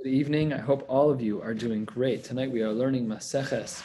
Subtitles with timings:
[0.00, 0.52] Good evening.
[0.52, 2.22] I hope all of you are doing great.
[2.22, 3.82] Tonight we are learning Maseches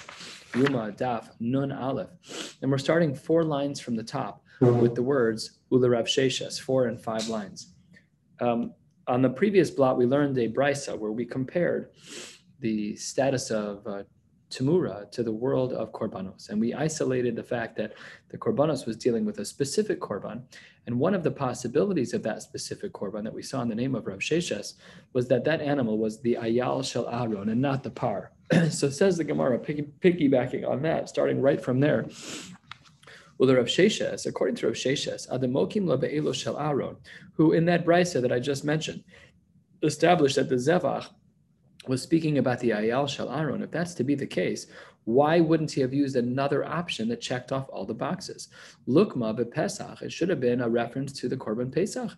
[0.53, 5.57] Yuma Daf Nun Aleph, and we're starting four lines from the top with the words
[5.71, 7.73] Ularav Sheshes, four and five lines.
[8.39, 8.75] Um,
[9.07, 11.89] on the previous blot, we learned a brisa where we compared
[12.59, 14.03] the status of uh,
[14.53, 16.49] Tamura to the world of Korbanos.
[16.49, 17.93] And we isolated the fact that
[18.29, 20.43] the Korbanos was dealing with a specific Korban.
[20.85, 23.95] And one of the possibilities of that specific Korban that we saw in the name
[23.95, 24.73] of Rav Sheshes
[25.13, 28.31] was that that animal was the Ayal Shel Aaron and not the Par.
[28.69, 32.05] so says the Gemara, piggybacking on that, starting right from there.
[33.37, 36.97] Well, the Rav Sheshes, according to Rav Sheshes, Adamokim Labe'elo Shel Aaron,
[37.33, 39.03] who in that brisa that I just mentioned,
[39.81, 41.07] established that the Zevach
[41.87, 43.61] was speaking about the Ayal Shal Aaron.
[43.61, 44.67] If that's to be the case,
[45.05, 48.47] why wouldn't he have used another option that checked off all the boxes?
[48.87, 52.11] Lukma Pesach, it should have been a reference to the Korban Pesach.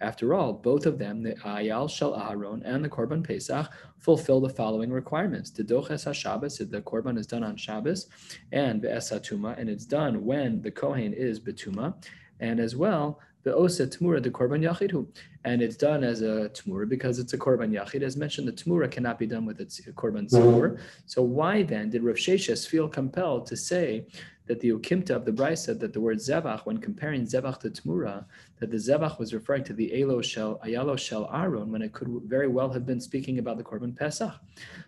[0.00, 4.48] After all, both of them, the Ayal Shal Aaron and the Korban Pesach, fulfill the
[4.48, 5.50] following requirements.
[5.50, 8.08] The Doches HaShabbos, the Korban is done on Shabbos,
[8.50, 11.94] and the Esatuma, and it's done when the Kohen is Betuma,
[12.40, 15.06] and as well, the osa tmura the korban yachidhu,
[15.44, 18.02] and it's done as a tmura because it's a korban yachid.
[18.02, 20.78] As mentioned, the tmura cannot be done with its korban zibur.
[21.06, 24.06] So why then did Rav Sheshes feel compelled to say
[24.46, 27.70] that the ukimta of the brisa said that the word zevach, when comparing zevach to
[27.70, 28.24] tmura,
[28.58, 32.08] that the zevach was referring to the elo shel ayalo shel aron, when it could
[32.26, 34.32] very well have been speaking about the korban pesach.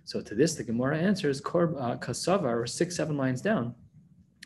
[0.05, 3.75] So to this, the Gemara answers korb uh, kasavar, six seven lines down.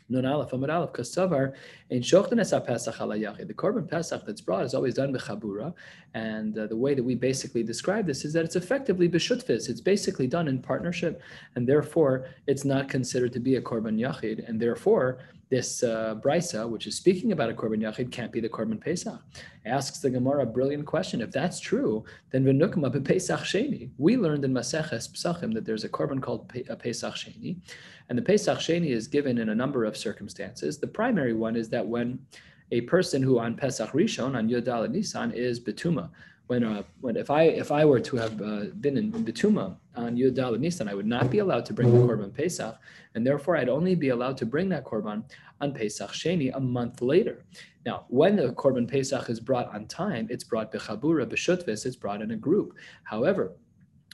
[0.08, 1.54] Nun Aleph Amud Aleph Kasavar
[1.90, 5.74] in Shochten Esa Pesach The Korban Pesach that's brought is always done bechabura,
[6.14, 9.68] and uh, the way that we basically describe this is that it's effectively b'shutfis.
[9.68, 11.20] It's basically done in partnership,
[11.54, 15.18] and therefore it's not considered to be a Korban Yachid, and therefore
[15.50, 19.20] this uh, brisa, which is speaking about a korban yachid, can't be the korban pesach.
[19.64, 21.20] Asks the Gemara a brilliant question.
[21.20, 23.90] If that's true, then v'nukma pesach sheni.
[23.98, 27.56] We learned in Maseches Psachim that there's a korban called a pesach sheni,
[28.08, 30.78] and the pesach sheni is given in a number of circumstances.
[30.78, 32.18] The primary one is that when
[32.70, 36.10] a person who on Pesach Rishon on Yodal Nisan is betuma,
[36.48, 40.16] when uh, when if I if I were to have uh, been in, Betuma on
[40.16, 42.74] Yud Daled Nisan, I would not be allowed to bring the korban Pesach,
[43.14, 45.24] and therefore I'd only be allowed to bring that korban
[45.60, 47.44] on Pesach Sheni a month later.
[47.84, 52.22] Now, when the korban Pesach is brought on time, it's brought bechabura b'shutvis, it's brought
[52.22, 52.74] in a group.
[53.04, 53.52] However,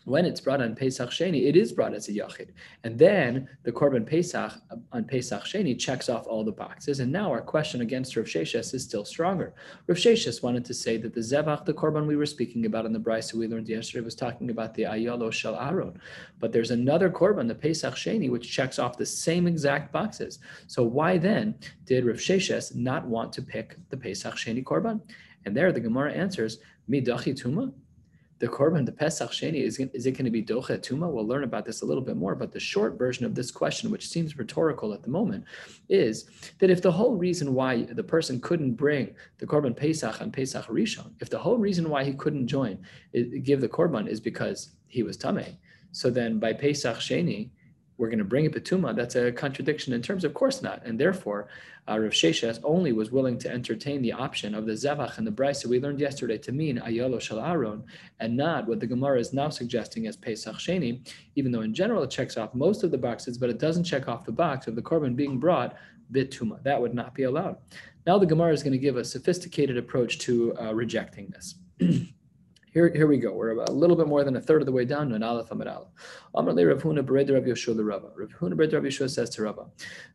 [0.04, 2.50] when it's brought on Pesach Sheni, it is brought as a Yachid.
[2.84, 4.52] And then the Korban Pesach
[4.92, 7.00] on Pesach Sheni checks off all the boxes.
[7.00, 9.54] And now our question against Rav Sheshes is still stronger.
[9.86, 12.92] Rav Sheshes wanted to say that the Zevach, the Korban we were speaking about in
[12.92, 15.98] the Bryce we learned yesterday, was talking about the Ayalo Shel Aaron.
[16.38, 20.38] But there's another Korban, the Pesach Sheni, which checks off the same exact boxes.
[20.66, 21.54] So why then
[21.86, 25.00] did Rav Sheshes not want to pick the Pesach Sheni Korban?
[25.46, 26.58] And there the Gemara answers,
[26.90, 27.72] Midachi Tuma
[28.38, 31.10] the korban, the Pesach Sheni, is, is it going to be Docha Tuma?
[31.10, 32.34] We'll learn about this a little bit more.
[32.34, 35.44] But the short version of this question, which seems rhetorical at the moment,
[35.88, 36.28] is
[36.58, 40.66] that if the whole reason why the person couldn't bring the korban Pesach and Pesach
[40.66, 42.78] Rishon, if the whole reason why he couldn't join,
[43.42, 45.56] give the korban, is because he was Tameh,
[45.92, 47.50] so then by Pesach Sheni,
[47.96, 50.84] we're going to bring it betuma, that's a contradiction in terms, of course not.
[50.84, 51.48] And therefore,
[51.88, 55.30] uh, Rav Sheshes only was willing to entertain the option of the Zevach and the
[55.30, 57.84] Brisa we learned yesterday to mean Ayalo Shal Aaron,
[58.20, 61.06] and not what the Gemara is now suggesting as Pesach Sheni,
[61.36, 64.08] even though in general it checks off most of the boxes, but it doesn't check
[64.08, 65.76] off the box of the korban being brought
[66.12, 66.62] bituma.
[66.64, 67.58] That would not be allowed.
[68.06, 71.54] Now the Gemara is going to give a sophisticated approach to uh, rejecting this.
[72.74, 73.32] Here, here we go.
[73.32, 75.12] We're about a little bit more than a third of the way down.
[75.12, 78.08] Amar Rav Huna Bered Rav Yeshua Rava.
[78.16, 79.66] Rav Huna Bered Rav Yeshua says to Rava,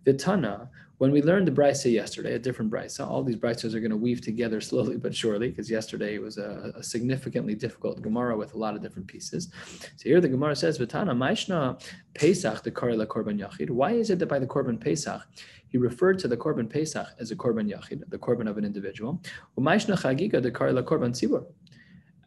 [0.05, 0.67] Vitana,
[0.97, 3.95] when we learned the brisa yesterday, a different brisa, all these brises are going to
[3.95, 8.57] weave together slowly but surely, because yesterday was a, a, significantly difficult Gemara with a
[8.57, 9.47] lot of different pieces.
[9.95, 11.81] So here the Gemara says, Vitana, Maishna
[12.13, 13.69] Pesach, the Karla Korban Yachid.
[13.69, 15.21] Why is it that by the Korban Pesach,
[15.69, 19.21] he referred to the Korban Pesach as a Korban Yachid, the Korban of an individual?
[19.57, 21.45] Umaishna Chagiga, the Karla Korban Tzibur.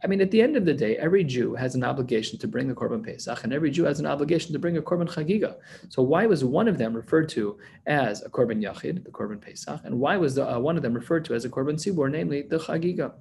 [0.05, 2.71] I mean, at the end of the day, every Jew has an obligation to bring
[2.71, 5.57] a Korban Pesach, and every Jew has an obligation to bring a Korban Chagiga.
[5.91, 9.81] So why was one of them referred to as a Korban Yachid, the Korban Pesach,
[9.85, 12.43] and why was the, uh, one of them referred to as a Korban Sibor, namely
[12.43, 13.13] the Chagiga?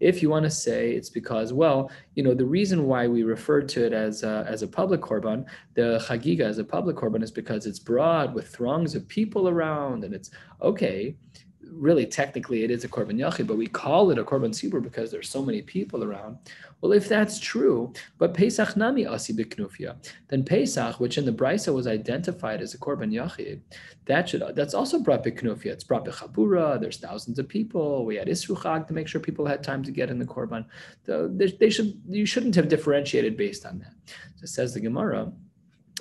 [0.00, 3.68] If you want to say it's because, well, you know, the reason why we referred
[3.70, 7.30] to it as a, as a public Korban, the Chagiga as a public Korban, is
[7.30, 11.14] because it's broad with throngs of people around, and it's okay
[11.74, 15.10] really technically it is a korban yachid, but we call it a korban tzibur because
[15.10, 16.38] there's so many people around.
[16.80, 19.96] Well, if that's true, but Pesach nami asi biknufia,
[20.28, 23.60] then Pesach, which in the Brisa was identified as a korban yachid,
[24.06, 25.66] that should that's also brought biknufia.
[25.66, 26.80] It's brought bechabura.
[26.80, 28.04] There's thousands of people.
[28.04, 30.64] We had isruchag to make sure people had time to get in the korban.
[31.06, 33.94] So they, they should you shouldn't have differentiated based on that.
[34.36, 35.32] So says the Gemara.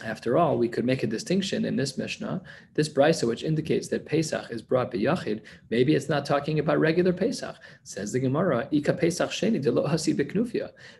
[0.03, 2.41] After all, we could make a distinction in this Mishnah,
[2.73, 5.41] this brisa, which indicates that Pesach is brought by Yachid.
[5.69, 7.55] Maybe it's not talking about regular Pesach.
[7.83, 10.13] Says the Gemara, Ika Pesach Sheni de lo hasi.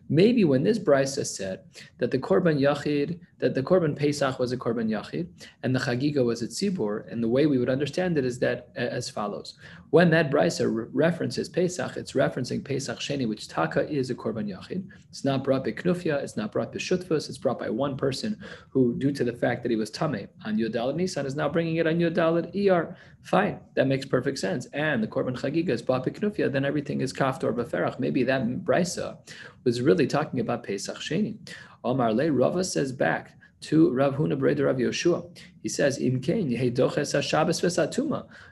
[0.09, 1.61] Maybe when this brisa said
[1.97, 5.27] that the Korban Yachid, that the Korban Pesach was a Korban Yachid,
[5.63, 8.69] and the Chagiga was a Tzibur, and the way we would understand it is that
[8.75, 9.55] as follows.
[9.89, 14.87] When that brisa references Pesach, it's referencing Pesach Sheni, which Taka is a Korban Yachid.
[15.09, 18.37] It's not brought by Knufia, it's not brought by Shutfus, it's brought by one person
[18.69, 21.77] who, due to the fact that he was Tame on Yodalad Nisan, is now bringing
[21.77, 22.95] it on Yodalad Iyar.
[23.23, 24.65] Fine, that makes perfect sense.
[24.73, 27.99] And the Korban Chagiga is by then everything is Kaftor Beferach.
[27.99, 29.17] Maybe that brisa
[29.63, 31.37] was really talking about Pesach Sheni.
[31.83, 35.37] Omar Le Rava says back to Rav Huna Breder Rav Yoshua.
[35.61, 36.19] He says, Im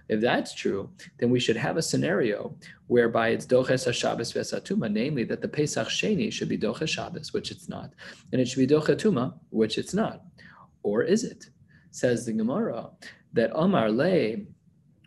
[0.07, 2.55] If that's true, then we should have a scenario
[2.87, 7.49] whereby it's doches Shabbos vesatuma, namely that the Pesach Sheni should be doches Shabbos, which
[7.49, 7.93] it's not,
[8.31, 10.21] and it should be doches Tuma, which it's not.
[10.83, 11.49] Or is it?
[11.91, 12.91] Says the Gemara
[13.33, 14.37] that Omar Le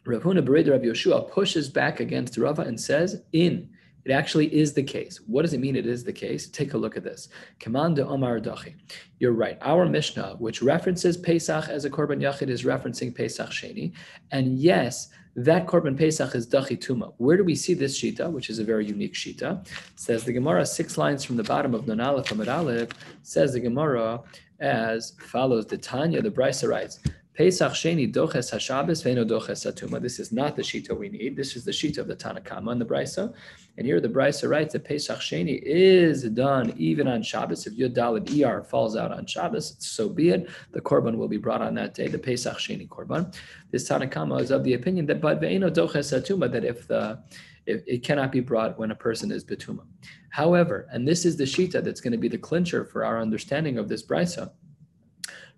[0.04, 3.68] Rav Huna Breder Rav Yoshua pushes back against Rava and says, in
[4.04, 5.20] it actually is the case.
[5.26, 6.48] What does it mean it is the case?
[6.48, 7.28] Take a look at this.
[7.60, 8.74] Command Kamanda Omar Dachi.
[9.20, 9.58] You're right.
[9.62, 13.92] Our Mishnah, which references Pesach as a Korban Yachid, is referencing Pesach Sheni.
[14.32, 17.14] And yes, that Korban Pesach is Dachi Tuma.
[17.18, 19.64] Where do we see this Shita, which is a very unique Shita?
[19.94, 22.90] says the Gemara, six lines from the bottom of Nun Aleph Amid Aleph,
[23.22, 24.20] says the Gemara
[24.58, 25.66] as follows.
[25.66, 26.98] The Tanya, the Brisa writes,
[27.34, 30.02] Pesach Sheni Doches Hashabbos Veno Doches Atuma.
[30.02, 31.34] This is not the shita we need.
[31.34, 33.32] This is the shita of the Tanakama and the Brisa.
[33.78, 37.66] And here the Brisa writes that Pesach Sheni is done even on Shabbos.
[37.66, 40.50] If Yud Daled Er falls out on Shabbos, so be it.
[40.72, 43.34] The korban will be brought on that day, the Pesach Sheni korban.
[43.70, 47.18] This Tanakama is of the opinion that but Ve'eno Doches Atuma, that if the
[47.64, 49.84] if it cannot be brought when a person is betuma.
[50.30, 53.78] However, and this is the shita that's going to be the clincher for our understanding
[53.78, 54.50] of this brisa,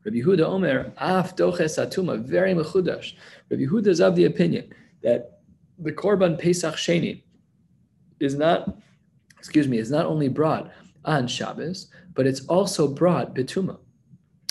[0.04, 3.14] Rabbi Yehuda Omer, af doches atuma, very mechudash.
[3.48, 4.72] Rabbi Yehuda is of the opinion
[5.02, 5.40] that
[5.78, 7.22] the korban Pesach Sheni
[8.20, 8.76] is not,
[9.38, 10.70] excuse me, is not only brought
[11.06, 13.78] on Shabbos, but it's also brought betuma.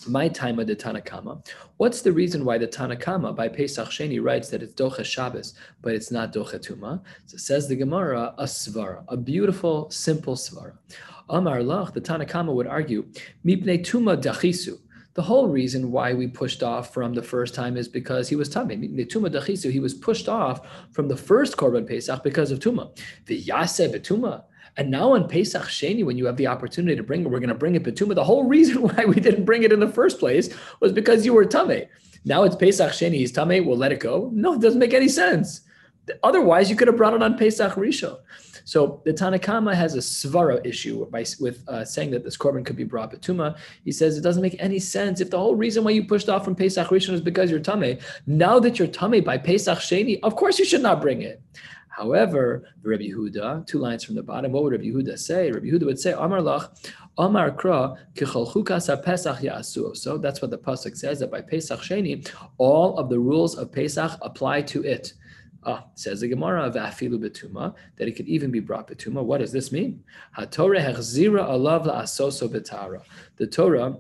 [0.08, 1.48] My time of the Tanakama.
[1.78, 5.94] What's the reason why the Tanakama by Pesach Sheni writes that it's Docha Shabbos, but
[5.94, 7.02] it's not Docha Tuma?
[7.28, 10.74] So says the Gemara, a svara, a beautiful, simple svara.
[11.30, 13.04] Amar Lach, the Tanakama would argue,
[13.46, 14.80] Mipne Tuma Dachisu.
[15.16, 18.50] The whole reason why we pushed off from the first time is because he was
[18.50, 18.76] tummy.
[18.76, 22.98] The tuma dachisu, he was pushed off from the first korban pesach because of tuma.
[23.28, 24.44] The yase betuma.
[24.76, 27.50] And now on Pesach Sheni, when you have the opportunity to bring it, we're going
[27.50, 28.16] to bring it betuma.
[28.16, 30.50] The whole reason why we didn't bring it in the first place
[30.80, 31.88] was because you were tummy.
[32.26, 34.32] Now it's Pesach Sheni, he's tummy, we'll let it go.
[34.34, 35.62] No, it doesn't make any sense.
[36.24, 38.18] Otherwise, you could have brought it on Pesach Rishon.
[38.64, 42.76] So the Tanakama has a svara issue by, with uh, saying that this korban could
[42.76, 43.58] be brought betuma.
[43.84, 45.22] He says it doesn't make any sense.
[45.22, 48.00] If the whole reason why you pushed off from Pesach Rishon is because you're tame,
[48.28, 51.42] now that you're tame by Pesach Sheni, of course you should not bring it.
[51.90, 55.52] However, Rabbi Yehuda, two lines from the bottom, what would Rabbi Yehuda say?
[55.52, 56.70] Rabbi Yehuda would say, Amar lach,
[57.20, 59.96] Amar kra, pesach ya'asu.
[59.96, 62.28] So that's what the pasuk says that by Pesach Sheni,
[62.58, 65.14] all of the rules of Pesach apply to it.
[65.66, 69.24] Ah, says the Gemara of Afilu Betuma, that it could even be brought Betuma.
[69.24, 70.04] What does this mean?
[70.38, 70.46] The
[73.48, 73.98] Torah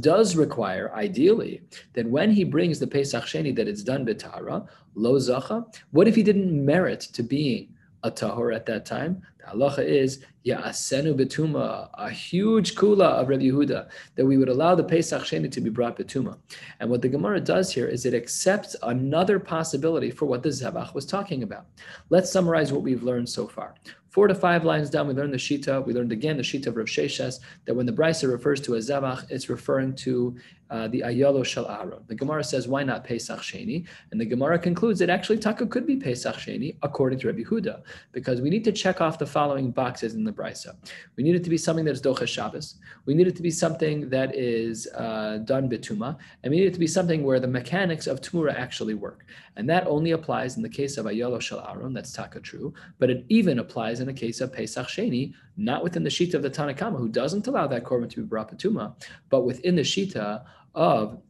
[0.00, 1.62] does require, ideally,
[1.94, 5.64] that when he brings the Pesach Sheni, that it's done betara, lo zacha.
[5.92, 9.22] What if he didn't merit to being a tahor at that time?
[9.52, 14.84] Halacha is Ya'asenu betuma, a huge kula of Rabbi Yehuda, that we would allow the
[14.84, 16.38] Pesach Sheni to be brought betuma.
[16.80, 20.94] And what the Gemara does here is it accepts another possibility for what the Zebach
[20.94, 21.66] was talking about.
[22.10, 23.74] Let's summarize what we've learned so far.
[24.18, 25.86] Four to five lines down, we learned the Shita.
[25.86, 28.78] We learned again the Shita of Rav Sheshes, that when the Brisa refers to a
[28.78, 30.36] Zebach, it's referring to
[30.70, 32.02] uh, the Ayalo Shal Aaron.
[32.08, 33.86] The Gemara says, why not Pesach Sheni?
[34.10, 37.82] And the Gemara concludes that actually Taka could be Pesach Sheni, according to Rabbi Huda,
[38.12, 40.74] because we need to check off the following boxes in the Brisa.
[41.16, 42.74] We need it to be something that is Docha Shabbos.
[43.06, 46.18] We need it to be something that is uh, done Bituma.
[46.42, 49.24] And we need it to be something where the mechanics of Tumura actually work.
[49.56, 53.10] And that only applies in the case of Ayalo Shal Aaron, that's Taka true, but
[53.10, 56.50] it even applies in the case of Pesach Sheni, not within the Shita of the
[56.50, 58.94] Tanakama, who doesn't allow that korban to be brought Bituma,
[59.30, 61.20] but within the Shita of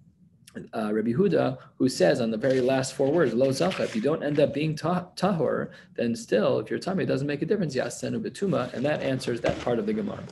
[0.72, 4.02] uh, Rabbi Huda, who says on the very last four words, "Lo zacha." If you
[4.02, 7.74] don't end up being tahor, then still, if you're tummy, it doesn't make a difference.
[7.74, 10.22] Yasenu betuma, and that answers that part of the Gemara.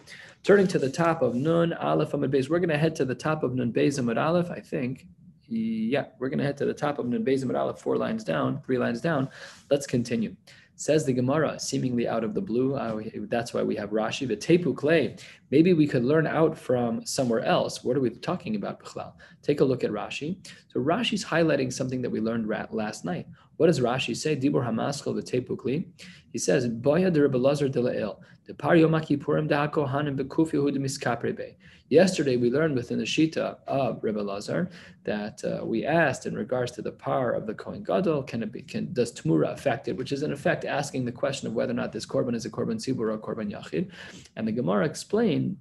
[0.43, 3.15] Turning to the top of Nun Aleph Amud Beis, we're going to head to the
[3.15, 4.51] top of Nun Beis Amud Aleph.
[4.51, 5.07] I think,
[5.49, 8.25] yeah, we're going to head to the top of Nun Beis Amud Aleph, four lines
[8.25, 9.29] down, three lines down.
[9.71, 10.37] Let's continue.
[10.77, 12.75] Says the Gemara, seemingly out of the blue.
[12.75, 15.17] Uh, that's why we have Rashi, the Tepu clay.
[15.51, 17.85] Maybe we could learn out from somewhere else.
[17.85, 19.13] What are we talking about, Bichlal?
[19.43, 20.37] Take a look at Rashi.
[20.69, 23.27] So Rashi's highlighting something that we learned last night.
[23.57, 24.37] What does Rashi say?
[24.37, 25.87] Dibur Hamaskal the Tepu kli.
[26.33, 27.81] He says, Boya de Rebbe Lazar de
[28.47, 31.55] the Par Yom Kippurim da Kohanim Bekufi Hu de Miskaprebe.
[31.89, 34.71] Yesterday, we learned within the Shita of Rebbe Lazar
[35.05, 38.51] that uh, we asked in regards to the power of the Kohen Gadol, can it
[38.51, 39.97] be, can, does Tmura affect it?
[39.97, 42.51] Which is in effect asking the question of whether or not this Korban is a
[42.51, 43.91] Korban Tzibur or a Korban Yachid.
[44.35, 44.87] And the Gemara
[45.37, 45.57] explained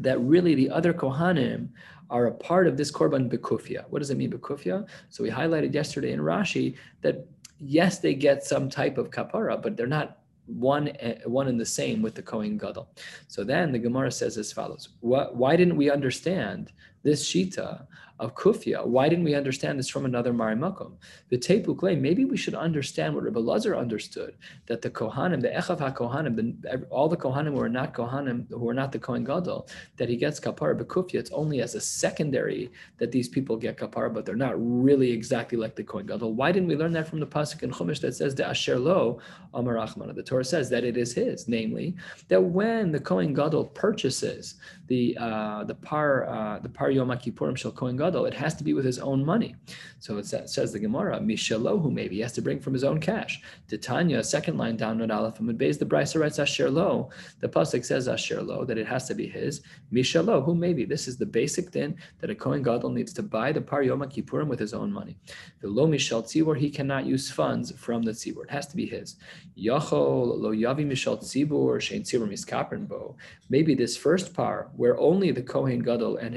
[0.00, 1.68] that really the other Kohanim
[2.10, 3.84] are a part of this Korban Bekufia.
[3.90, 4.86] What does it mean, Bekufia?
[5.10, 7.26] So we highlighted yesterday in Rashi that
[7.58, 11.66] yes, they get some type of kapara, but they're not one eh, one and the
[11.66, 12.88] same with the Kohen Gadol.
[13.26, 17.86] So then the Gemara says as follows: Why didn't we understand this shita
[18.18, 18.84] of kufia.
[18.84, 20.94] Why didn't we understand this from another marimakom?
[21.28, 24.34] The tepukle, maybe we should understand what Rabbi Lazar understood,
[24.66, 28.68] that the kohanim, the echav ha-kohanim, the, all the kohanim who are not kohanim, who
[28.68, 32.70] are not the kohen gadol, that he gets kapara bekufia, it's only as a secondary
[32.98, 36.34] that these people get kapara, but they're not really exactly like the kohen gadol.
[36.34, 39.20] Why didn't we learn that from the pasuk in Chumash that says the asher lo
[39.54, 40.14] amarachmana?
[40.14, 41.94] The Torah says that it is his, namely
[42.26, 44.56] that when the kohen gadol purchases
[44.88, 48.64] the uh, the par uh, the par yom kippurim shel kohen gadol, it has to
[48.64, 49.54] be with his own money.
[50.00, 53.40] So it says the Gemara, Mishalohu maybe he has to bring from his own cash.
[53.68, 57.10] Titania, second line down on Aleph Amud Beis, the Brisa writes Asher Lo.
[57.40, 59.62] The pasuk says Asher Lo that it has to be his.
[59.92, 63.60] Mishalohu maybe this is the basic thing that a Kohen Gadol needs to buy the
[63.60, 65.16] Par Yom Kippurim with his own money.
[65.60, 68.44] The Lo Mishal Tzibor he cannot use funds from the Tzibor.
[68.44, 69.16] It has to be his.
[69.58, 73.16] Yachol Lo Yavi Mishal Tzibor Shein Tzibor Miskapern Bo.
[73.48, 76.34] Maybe this first par where only the Kohen Gadol and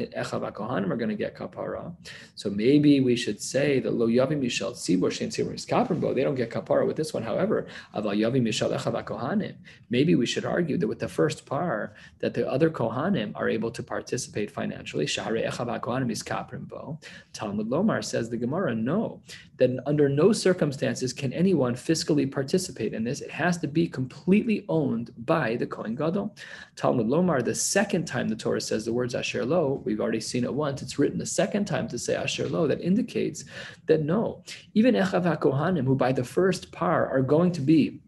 [0.50, 1.94] Kohanim are going to get kapara.
[2.36, 6.36] So maybe we should say that lo yavi mishal tzibor shem tzibor is They don't
[6.36, 7.24] get kapara with this one.
[7.24, 9.56] However, aval yavi mishal echav kohanim.
[9.90, 13.72] Maybe we should argue that with the first par that the other kohanim are able
[13.72, 15.06] to participate financially.
[15.06, 17.00] Shahre echav kohanim is bo.
[17.34, 19.22] Talmud Lomar says the Gemara no
[19.62, 23.22] that under no circumstances can anyone fiscally participate in this.
[23.22, 26.36] It has to be completely owned by the Kohen Gadol.
[26.76, 30.44] Talmud Lomar, the second time the Torah says the words Asher Lo, we've already seen
[30.44, 33.44] it once, it's written a second time to say Asher Lo, that indicates
[33.88, 38.02] that no, even Echav HaKohanim, who by the first par are going to be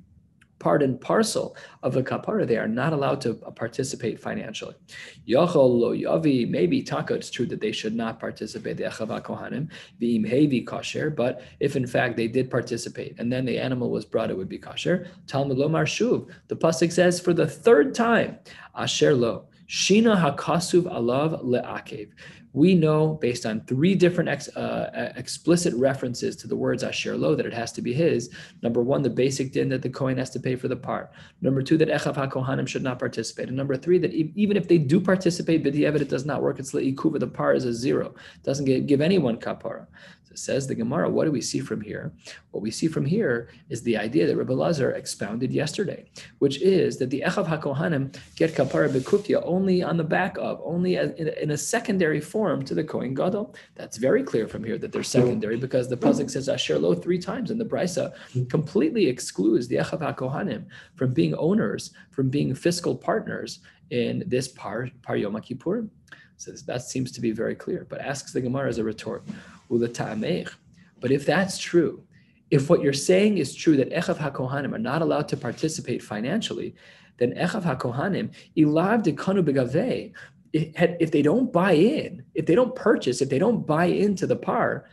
[0.64, 4.74] part and parcel of the kapara, they are not allowed to participate financially.
[5.28, 9.70] Yochol lo yavi, maybe taka, it's true that they should not participate, the echava kohanim,
[10.02, 14.06] v'im hevi kasher, but if in fact they did participate and then the animal was
[14.06, 15.08] brought, it would be kasher.
[15.28, 18.40] Talmud lomar shuv, the pasuk says for the third time,
[18.74, 22.10] asher lo, shina hakasuv alav le'akev
[22.54, 27.34] we know based on three different ex, uh, explicit references to the words Asher Lo
[27.36, 28.30] that it has to be his.
[28.62, 31.12] Number one, the basic din that the Kohen has to pay for the part.
[31.42, 33.48] Number two, that Echav HaKohanim should not participate.
[33.48, 36.60] And number three, that even if they do participate, but the evidence does not work,
[36.60, 38.14] it's Le'ikuva, the par is a zero.
[38.36, 39.88] It doesn't give, give anyone kapara.
[40.36, 42.12] Says the Gemara, what do we see from here?
[42.52, 46.06] What we see from here is the idea that Rabbi Lazar expounded yesterday,
[46.40, 50.96] which is that the Echav HaKohanim get kapara bekufya only on the back of, only
[50.96, 53.56] in a secondary form to the Kohen Gadol.
[53.76, 57.20] That's very clear from here that they're secondary because the Pasuk says Asher Lo three
[57.20, 58.14] times and the Brisa
[58.50, 63.60] completely excludes the Echav HaKohanim from being owners, from being fiscal partners
[63.90, 65.90] in this Par, par Yom Kippurim.
[66.38, 69.24] So that seems to be very clear, but asks the Gemara as a retort.
[69.70, 72.04] But if that's true,
[72.52, 76.76] if what you're saying is true that Echav HaKohanim are not allowed to participate financially,
[77.18, 80.12] then Echav HaKohanim, Ilav de Kanu Begaveh,
[80.54, 84.36] if they don't buy in, if they don't purchase, if they don't buy into the
[84.36, 84.86] par,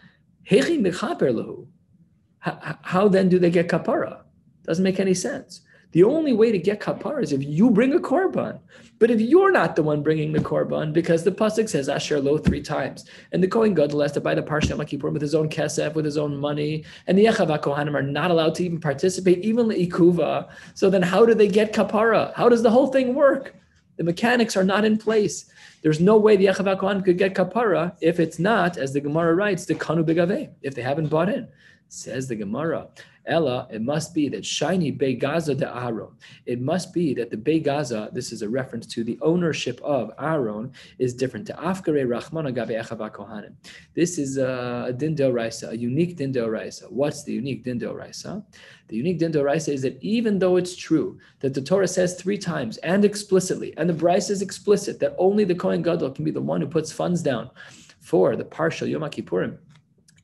[2.82, 4.22] how then do they get kapara?
[4.64, 5.60] Doesn't make any sense.
[5.92, 8.60] The only way to get kapara is if you bring a korban.
[9.00, 12.38] But if you're not the one bringing the korban, because the pasuk says Asher Lo
[12.38, 15.48] three times, and the Kohen Gadol has to buy the Parsha Kippur with his own
[15.48, 19.38] kesef, with his own money, and the Yechav Kohanim are not allowed to even participate,
[19.38, 20.48] even the Ikuva.
[20.74, 22.34] So then how do they get kapara?
[22.34, 23.56] How does the whole thing work?
[23.96, 25.50] The mechanics are not in place.
[25.82, 29.34] There's no way the Yechav Kohanim could get kapara if it's not, as the Gemara
[29.34, 31.48] writes, the Kanu Begave, if they haven't bought in.
[31.92, 32.86] Says the Gemara,
[33.26, 36.10] Ella, it must be that shiny Gaza de Aaron.
[36.46, 40.72] It must be that the Gaza, this is a reference to the ownership of Aaron,
[41.00, 42.80] is different to Afkare Rachmana Gabe
[43.12, 43.54] Kohanim.
[43.94, 46.86] This is a din Raisa, a unique din Raisa.
[46.86, 48.44] What's the unique din Raisa?
[48.86, 52.38] The unique din Raisa is that even though it's true that the Torah says three
[52.38, 56.30] times and explicitly, and the Bryce is explicit that only the Kohen Gadol can be
[56.30, 57.50] the one who puts funds down
[57.98, 59.58] for the partial Yom Kippurim,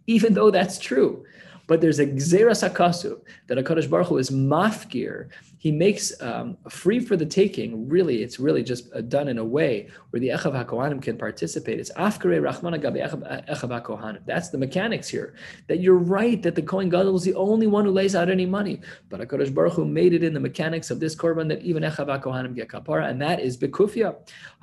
[0.07, 1.25] even though that's true.
[1.67, 5.29] But there's a gzeras akasu that Hakadosh Baruch Hu is mafgir.
[5.59, 7.89] He makes um, free for the taking.
[7.89, 11.81] Really, it's really just uh, done in a way where the echav hakohanim can participate.
[11.81, 14.21] It's afkare rachmana gabe echav hakohanim.
[14.27, 15.35] That's the mechanics here.
[15.67, 18.47] That you're right that the kohen gadol is the only one who lays out any
[18.47, 21.83] money, but Hakadosh Baruch Hu made it in the mechanics of this korban that even
[21.83, 24.15] echav hakohanim get kapara, and that is bekufia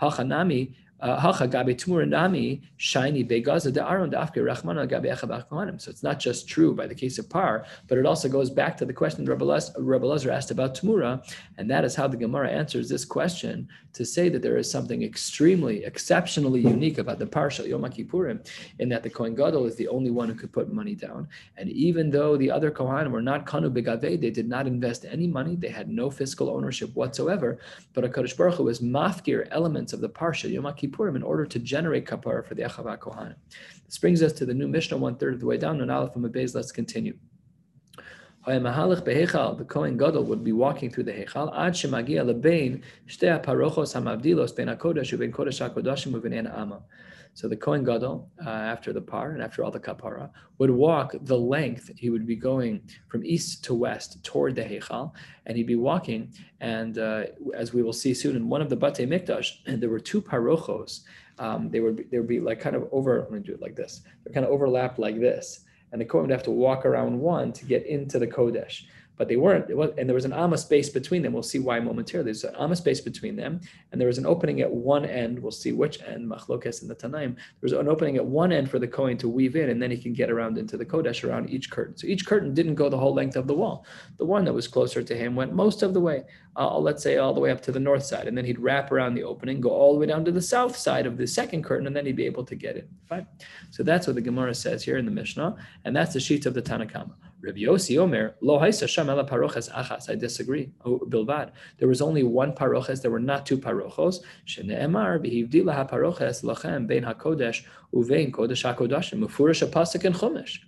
[0.02, 1.10] hachanami So
[5.92, 8.86] it's not just true by the case of par, but it also goes back to
[8.86, 11.22] the question Rabbi Lezer asked about Tmura,
[11.58, 15.04] and that is how the Gemara answers this question to say that there is something
[15.04, 18.40] extremely, exceptionally unique about the Parsha Yom Kippurim,
[18.80, 21.28] in that the Kohen Gadol is the only one who could put money down.
[21.58, 25.28] And even though the other Kohanim were not Kanu Begave, they did not invest any
[25.28, 27.60] money, they had no fiscal ownership whatsoever,
[27.94, 31.46] but a Baruch Hu was mafkir elements of the Parsha Yom Kippurim Kippurim in order
[31.46, 33.36] to generate kapara for the Echava Kohanim.
[33.86, 35.82] This brings us to the new Mishnah, one third of the way down.
[35.82, 37.18] And Aleph and let's continue.
[38.46, 44.54] The Kohen Gadol would be walking through the Hechal ad shemagia lebein shtei parochos hamavdilos
[44.56, 46.82] ben hakodesh uben kodesh hakodashim uben ama.
[47.36, 51.16] So the Kohen Gadol, uh, after the par and after all the kapara, would walk
[51.22, 51.90] the length.
[51.98, 55.14] He would be going from east to west toward the Heichal,
[55.48, 56.32] and he'd be walking.
[56.62, 57.24] And uh,
[57.56, 59.50] as we will see soon, in one of the Bate Mikdash,
[59.80, 61.02] there were two parochos.
[61.40, 63.20] Um, they would be, they would be like kind of over.
[63.22, 64.02] Let me do it like this.
[64.24, 65.62] They're kind of overlapped like this,
[65.92, 68.84] and the Kohen would have to walk around one to get into the Kodesh
[69.18, 69.76] but they weren't.
[69.76, 71.34] Was, and there was an amma space between them.
[71.34, 72.26] We'll see why momentarily.
[72.26, 75.40] There's an amma space between them, and there was an opening at one end.
[75.40, 76.30] We'll see which end.
[76.30, 77.36] Machlokes in the Tanaim.
[77.60, 79.98] There's an opening at one end for the Kohen to weave in, and then he
[79.98, 81.98] can get around into the Kodesh around each curtain.
[81.98, 83.86] So each curtain didn't go the whole length of the wall.
[84.18, 86.24] The one that was closer to him went most of the way.
[86.56, 88.92] Uh, let's say all the way up to the north side, and then he'd wrap
[88.92, 91.64] around the opening, go all the way down to the south side of the second
[91.64, 92.88] curtain, and then he'd be able to get in.
[93.10, 93.28] Fine.
[93.72, 95.56] So that's what the Gemara says here in the Mishnah,
[95.86, 97.14] and that's the sheet of the Tanakama.
[97.44, 97.66] Rabbi
[97.98, 100.10] Omer, Lo Sham Ela Paroches Achas.
[100.10, 100.72] I disagree.
[100.86, 101.52] Oh, Bilvad.
[101.78, 103.02] There was only one paroches.
[103.02, 104.22] There were not two parochos.
[104.48, 110.60] Shene'emar b'hivdila haparoches lachem bein hakodesh uvein kodesh hakodashim mufurish apasik and chumash.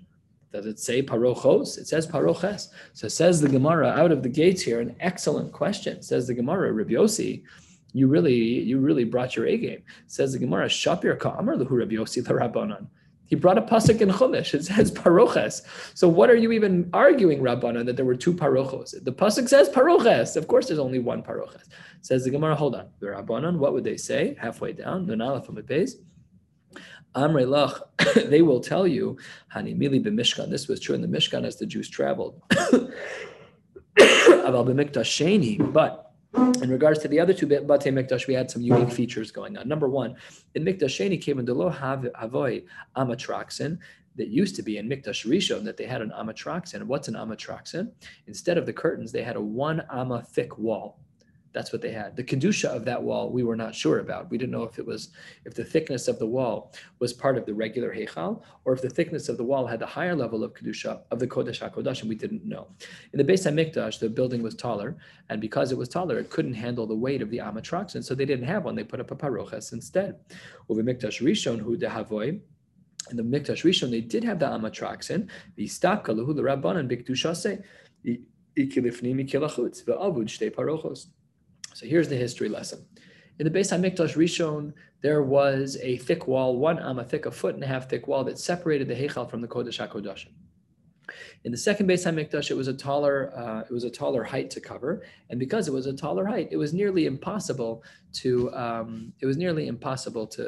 [0.52, 1.78] Does it say parochos?
[1.78, 2.68] It says paroches.
[2.92, 4.82] So says the Gemara out of the gates here.
[4.82, 6.02] An excellent question.
[6.02, 7.44] Says the Gemara, Rabbi Yossi
[7.94, 9.84] you really you really brought your A game.
[10.08, 12.88] Says the Gemara, Shapir Ka'amar Lahu Rabbi Yossi Rabbanan.
[13.28, 14.54] He brought a pasuk in Chumash.
[14.54, 15.62] It says paroches.
[15.94, 19.04] So what are you even arguing, Rabbanan, that there were two parochos?
[19.04, 20.36] The pasuk says paroches.
[20.36, 21.64] Of course, there's only one paroches.
[22.02, 22.56] Says the Gemara.
[22.56, 23.58] Hold on, the Rabbanan.
[23.58, 25.08] What would they say halfway down?
[27.16, 27.82] Amre lach,
[28.30, 29.18] they will tell you,
[29.54, 30.50] Hani mili b'mishkan.
[30.50, 32.42] This was true in the Mishkan as the Jews traveled.
[35.68, 36.05] But
[36.36, 38.96] in regards to the other two Bate Mikdash, we had some unique mm-hmm.
[38.96, 39.68] features going on.
[39.68, 40.16] Number one,
[40.56, 42.66] in Mikdash Sheni came in Delo Havoi
[42.98, 43.78] Amatraxin
[44.16, 46.84] that used to be in Mikdash Rishon that they had an Amatraxin.
[46.84, 47.92] What's an Amatraxin?
[48.28, 51.00] Instead of the curtains, they had a one Ama thick wall.
[51.56, 52.18] That's what they had.
[52.18, 54.30] The kedusha of that wall we were not sure about.
[54.30, 55.12] We didn't know if it was
[55.46, 58.90] if the thickness of the wall was part of the regular heichal or if the
[58.90, 62.10] thickness of the wall had the higher level of kedusha of the kodesh hakodesh, and
[62.10, 62.68] we didn't know.
[63.14, 64.98] In the Beis Hamikdash, the building was taller,
[65.30, 68.14] and because it was taller, it couldn't handle the weight of the amatrox, and so
[68.14, 68.76] they didn't have one.
[68.76, 70.20] They put up a paroches instead.
[70.68, 72.38] Over Mikdash Rishon, who dehavoy.
[73.12, 75.30] In the Mikdash Rishon, they did have the amatraxin.
[75.56, 77.64] The stapka lehu the rabbanan bikdushase.
[78.58, 81.08] Ikilifni mikilachutz ve'avud shtei parochos.
[81.76, 82.86] So here's the history lesson.
[83.38, 87.54] In the Beis Hamikdash Rishon, there was a thick wall, one amma thick, a foot
[87.54, 90.30] and a half thick wall that separated the Heichal from the Kodesh HaKodashim.
[91.44, 94.50] In the second Beis Hamikdash, it was a taller uh, it was a taller height
[94.52, 97.84] to cover, and because it was a taller height, it was nearly impossible
[98.16, 100.46] to um, it was nearly impossible to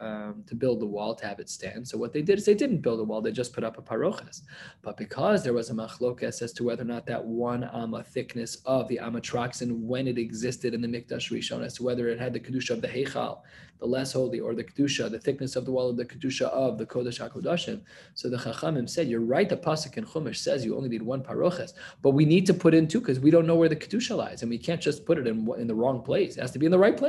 [0.00, 1.86] um, to build the wall to have it stand.
[1.86, 3.82] So what they did is they didn't build a wall; they just put up a
[3.82, 4.42] paroches.
[4.82, 8.56] But because there was a machlokas as to whether or not that one amma thickness
[8.64, 12.32] of the amatraxin when it existed in the Mikdash Rishon, as to whether it had
[12.32, 13.40] the kedusha of the heichal,
[13.78, 16.78] the less holy, or the kedusha, the thickness of the wall of the kedusha of
[16.78, 17.82] the kodesh hakodashim.
[18.14, 19.48] So the chachamim said, "You're right.
[19.48, 22.74] The pasuk in Chumash says you only need one paroches, but we need to put
[22.74, 25.18] in two because we don't know where the kedusha lies, and we can't just put
[25.18, 26.36] it in in the wrong place.
[26.36, 27.01] It has to be in the right place.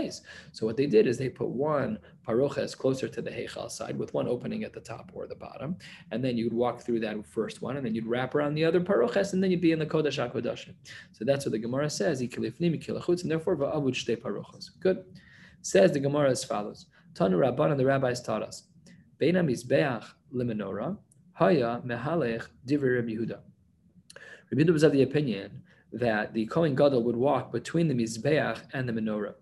[0.51, 4.13] So what they did is they put one paroches closer to the heichal side with
[4.13, 5.77] one opening at the top or the bottom,
[6.11, 8.81] and then you'd walk through that first one, and then you'd wrap around the other
[8.81, 10.73] paroches, and then you'd be in the kodesh hakodashim.
[11.11, 12.21] So that's what the Gemara says.
[12.21, 14.71] and therefore va'avud shtei paroches.
[14.79, 15.05] Good.
[15.61, 18.63] Says the Gemara as follows: Tanu Rabban and the rabbis taught us.
[19.19, 20.97] Beina mizbeach lemenorah
[21.33, 23.39] haya mehalech divrei Rabbi Yehuda.
[24.51, 28.59] Rabbi Yehuda was of the opinion that the Kohen Gadol would walk between the mizbeach
[28.73, 29.35] and the menorah.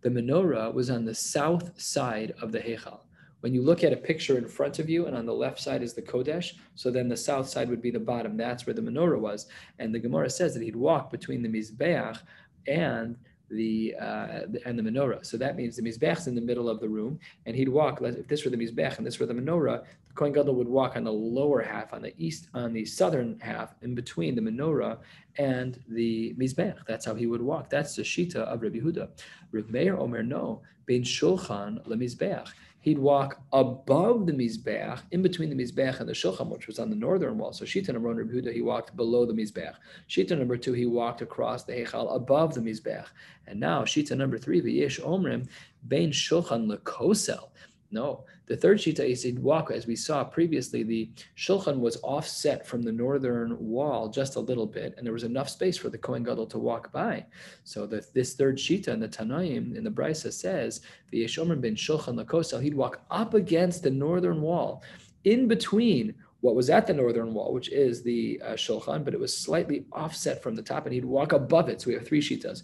[0.00, 3.00] The menorah was on the south side of the heichal.
[3.40, 5.82] When you look at a picture in front of you, and on the left side
[5.82, 8.36] is the Kodesh, so then the south side would be the bottom.
[8.36, 9.46] That's where the menorah was.
[9.78, 12.18] And the Gemara says that he'd walk between the Mizbeach
[12.66, 13.16] and
[13.50, 15.24] the uh, and the menorah.
[15.24, 18.00] So that means the mizbeach is in the middle of the room, and he'd walk.
[18.02, 20.96] If this were the mizbech and this were the menorah, the kohen gadol would walk
[20.96, 24.98] on the lower half, on the east, on the southern half, in between the menorah
[25.38, 26.84] and the mizbech.
[26.86, 27.70] That's how he would walk.
[27.70, 29.08] That's the shita of Rabbi Huda.
[29.52, 32.48] Rabbi Meir Omer no bein shulchan lemizbeach
[32.88, 36.88] he'd walk above the Mizbeach, in between the Mizbeach and the Shulchan, which was on
[36.88, 37.52] the northern wall.
[37.52, 39.74] So Shita number one, Rabbi he walked below the Mizbeach.
[40.08, 43.06] Shita number two, he walked across the Heichal above the Mizbeach.
[43.46, 45.48] And now Shita number three, V'yesh Omrim,
[45.86, 47.50] Bein Shulchan Lekosel.
[47.90, 52.82] No, the third shita is walk, as we saw previously, the shulchan was offset from
[52.82, 56.22] the northern wall just a little bit, and there was enough space for the Kohen
[56.22, 57.24] Gadol to walk by.
[57.64, 61.76] So the, this third shita in the Tanaim, in the Brisa says, the Yeshomer ben
[61.76, 64.82] shulchan lakosel, he'd walk up against the northern wall,
[65.24, 69.20] in between what was at the northern wall, which is the uh, shulchan, but it
[69.20, 71.80] was slightly offset from the top, and he'd walk above it.
[71.80, 72.62] So we have three shitas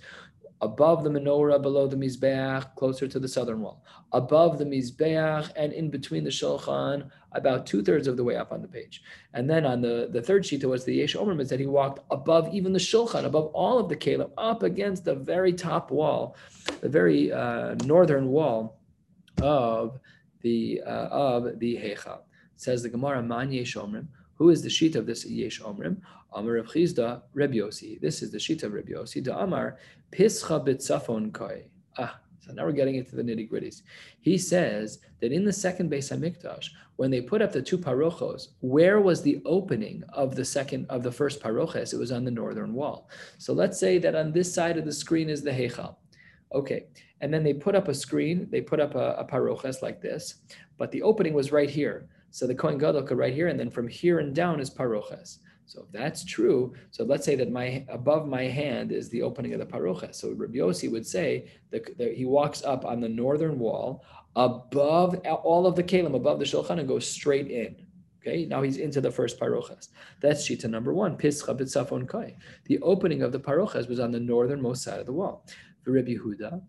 [0.64, 5.72] above the menorah, below the mizbeach, closer to the southern wall, above the mizbeach, and
[5.72, 9.02] in between the shulchan, about two thirds of the way up on the page.
[9.34, 12.52] And then on the, the third sheet was the yesh omer, that he walked above
[12.54, 16.36] even the shulchan, above all of the kalim, up against the very top wall,
[16.80, 18.80] the very uh, northern wall
[19.42, 19.98] of
[20.42, 22.20] the uh, of the heichal.
[22.56, 23.76] Says the Gemara, Man yesh.
[24.36, 25.98] Who is the sheet of this yesh omrim?
[26.32, 28.00] Amar Rav Chisda, Reb Yossi.
[28.00, 29.22] This is the sheet of Reb Yossi.
[29.22, 29.78] Da Amar,
[30.10, 31.64] Pischa B'tzafon Koi.
[31.98, 33.82] Ah, so now we're getting into the nitty gritties.
[34.20, 38.48] He says that in the second Beis Hamikdash, when they put up the two parochos,
[38.60, 41.94] where was the opening of the second of the first paroches?
[41.94, 43.08] It was on the northern wall.
[43.38, 45.96] So let's say that on this side of the screen is the heichal.
[46.52, 46.86] Okay,
[47.20, 48.46] and then they put up a screen.
[48.50, 50.36] They put up a, a paroches like this,
[50.76, 52.08] but the opening was right here.
[52.34, 55.38] So the Kohen Gadol could right here, and then from here and down is paroches.
[55.66, 59.52] So if that's true, so let's say that my above my hand is the opening
[59.52, 60.12] of the parocha.
[60.12, 65.14] So Rabbi Yossi would say that, that, he walks up on the northern wall above
[65.44, 67.76] all of the kalim, above the shulchan, and goes straight in.
[68.20, 69.90] Okay, now he's into the first parochas.
[70.20, 71.16] That's shita number one.
[71.16, 72.36] Pischa b'tzafon kai.
[72.64, 75.46] The opening of the parochas was on the northernmost side of the wall.
[75.82, 76.60] For Rabbi Huda,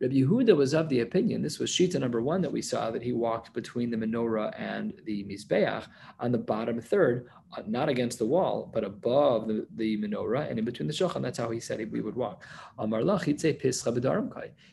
[0.00, 3.02] Rabbi Yehuda was of the opinion, this was Shita number one that we saw, that
[3.02, 5.86] he walked between the menorah and the Mizbeach
[6.18, 10.58] on the bottom third, uh, not against the wall, but above the, the menorah and
[10.58, 11.20] in between the shulchan.
[11.20, 12.44] That's how he said we would walk.
[12.78, 13.58] Amar he'd say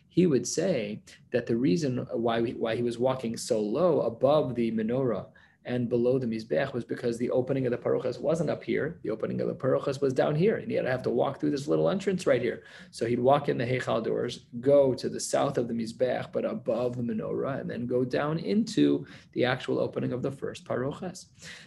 [0.07, 4.55] He would say that the reason why, we, why he was walking so low above
[4.55, 5.25] the menorah
[5.67, 8.99] and below the Mizbech was because the opening of the Parochas wasn't up here.
[9.03, 10.55] The opening of the Parochas was down here.
[10.55, 12.63] And he had to have to walk through this little entrance right here.
[12.89, 16.45] So he'd walk in the Heichal doors, go to the south of the Mizbech, but
[16.45, 21.25] above the menorah, and then go down into the actual opening of the first Parochas.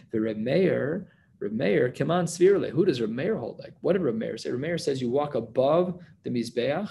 [0.09, 1.07] The Reb Meir,
[1.39, 2.71] Reb Meir, come on, Svirle.
[2.71, 3.75] Who does Reb Meir hold like?
[3.81, 4.49] What did Reb Meir say?
[4.49, 6.89] Reb Meir says you walk above the Mizbeach,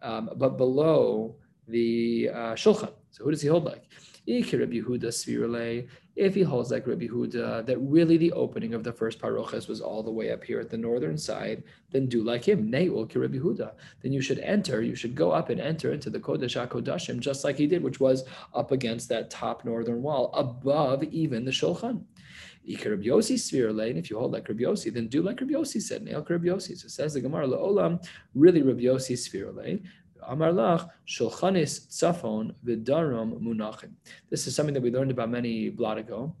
[0.00, 1.34] um, but below
[1.66, 2.92] the uh, Shulchan.
[3.10, 3.88] So who does he hold like?
[6.16, 9.80] If he holds like Rabbi Huda that really the opening of the first parochas was
[9.80, 12.70] all the way up here at the northern side, then do like him.
[12.70, 13.72] Nay, Rabbi Huda.
[14.02, 14.82] Then you should enter.
[14.82, 17.98] You should go up and enter into the Kodesh Hakodashim just like he did, which
[17.98, 22.04] was up against that top northern wall, above even the Shulchan.
[22.68, 23.96] Rabbi Yossi sphere lane.
[23.96, 26.02] If you hold like Rabbi Yossi, then do like Rabbi Yossi said.
[26.02, 26.76] Nail Rabbi Yossi.
[26.76, 29.88] So says the Gemara Olam, really Rabbi Yossi sphere lane.
[30.26, 33.92] Amar Lach, Shulchanis Tzafon Vidarum Munachim.
[34.30, 36.34] This is something that we learned about many blot ago.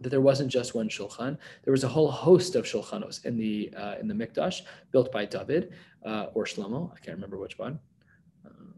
[0.00, 3.72] That there wasn't just one shulchan; there was a whole host of shulchanos in the
[3.76, 5.72] uh, in the mikdash built by David
[6.04, 6.90] uh, or Shlomo.
[6.92, 7.78] I can't remember which one.
[8.44, 8.74] Um,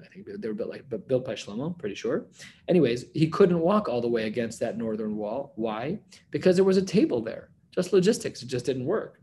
[0.00, 2.26] I think they were built like built by Shlomo, pretty sure.
[2.68, 5.52] Anyways, he couldn't walk all the way against that northern wall.
[5.56, 5.98] Why?
[6.30, 7.50] Because there was a table there.
[7.72, 8.42] Just logistics.
[8.42, 9.20] It just didn't work.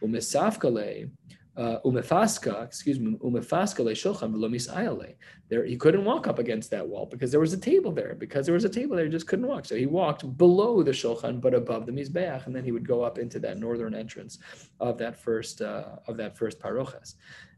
[0.00, 1.10] Well, misafkale
[1.56, 5.14] umefaska, excuse me, umefaska le shulchan v'lo misayale.
[5.48, 8.14] There, he couldn't walk up against that wall because there was a table there.
[8.14, 9.66] Because there was a table there, he just couldn't walk.
[9.66, 13.02] So he walked below the shulchan, but above the mizbeach, and then he would go
[13.02, 14.38] up into that northern entrance
[14.80, 17.14] of that first uh, of that first paroches.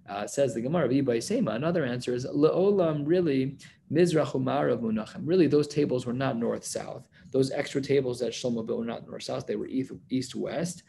[0.07, 1.55] Uh, says the Gemara, of Seima.
[1.55, 3.57] another answer is leolam really
[3.91, 5.23] mizrach umarav munachem.
[5.25, 7.09] Really, those tables were not north south.
[7.35, 9.69] Those extra tables that Shlomo built were not north south; they were
[10.09, 10.85] east west.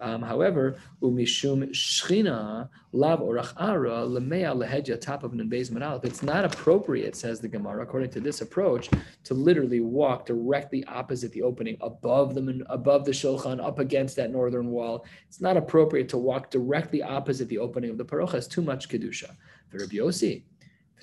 [0.00, 6.04] Um, however, umishum shchina lav orach ara lemea lehedja top of nenbeis manalef.
[6.04, 8.90] It's not appropriate, says the Gemara, according to this approach,
[9.22, 14.32] to literally walk directly opposite the opening, above the above the shulchan, up against that
[14.32, 15.06] northern wall.
[15.28, 18.34] It's not appropriate to walk directly opposite the opening of the parocha.
[18.34, 19.36] It's too much kedusha.
[19.68, 20.42] For Rabbi Yossi,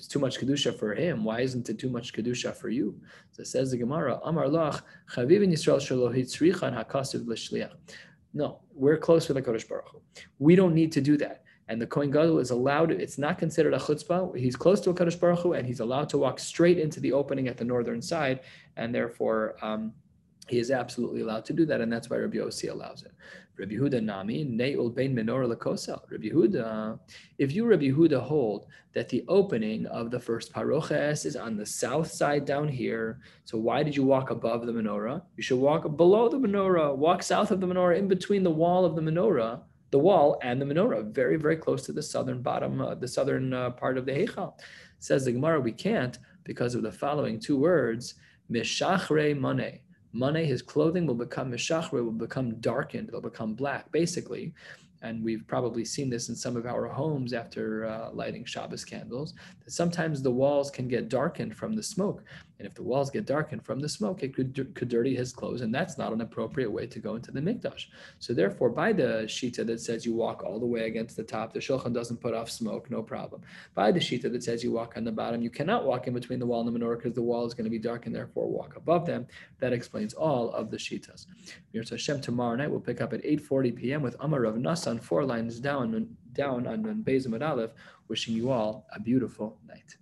[0.02, 3.00] it's too much kedusha for him, why isn't it too much kedusha for you?
[3.30, 4.82] So says the Gemara, Amar lach
[5.14, 5.80] chavivin Yisrael
[6.84, 7.70] hakasiv.
[8.34, 10.02] No, we're close with the Kodesh Baruch Hu.
[10.40, 11.44] We don't need to do that.
[11.68, 14.36] And the Kohen Gadol is allowed, it's not considered a chutzpah.
[14.36, 17.12] He's close to a Kodesh Baruch Hu, and he's allowed to walk straight into the
[17.12, 18.40] opening at the northern side.
[18.76, 19.92] And therefore, um,
[20.48, 21.80] he is absolutely allowed to do that.
[21.80, 23.12] And that's why Rabbi Yossi allows it.
[23.58, 26.00] Rabbi Huda Nami, Ne'ul Bein Menorah Lakosel.
[26.10, 26.98] Rabbi Huda,
[27.38, 31.66] if you Rabbi Huda hold that the opening of the first paroches is on the
[31.66, 35.22] south side down here, so why did you walk above the menorah?
[35.36, 38.84] You should walk below the menorah, walk south of the menorah, in between the wall
[38.84, 39.60] of the menorah,
[39.90, 43.52] the wall and the menorah, very, very close to the southern bottom, uh, the southern
[43.52, 44.54] uh, part of the Heichal.
[44.98, 48.14] Says the Gemara, we can't because of the following two words,
[48.50, 54.52] Mishachre Money Money, his clothing will become mishachre, will become darkened, they'll become black, basically
[55.02, 59.34] and we've probably seen this in some of our homes after uh, lighting Shabbos candles,
[59.64, 62.22] that sometimes the walls can get darkened from the smoke.
[62.58, 65.62] And if the walls get darkened from the smoke, it could, could dirty his clothes,
[65.62, 67.86] and that's not an appropriate way to go into the mikdash.
[68.20, 71.52] So therefore, by the shita that says you walk all the way against the top,
[71.52, 73.42] the shulchan doesn't put off smoke, no problem.
[73.74, 76.38] By the shita that says you walk on the bottom, you cannot walk in between
[76.38, 78.48] the wall and the menorah because the wall is going to be dark, and therefore
[78.48, 79.26] walk above them.
[79.58, 81.26] That explains all of the shitas.
[81.74, 84.02] Hashem tomorrow night we'll pick up at 8:40 p.m.
[84.02, 84.56] with Amar Rav
[84.98, 87.72] Four lines down down on Bezim Aleph.
[88.08, 89.96] Wishing you all a beautiful night.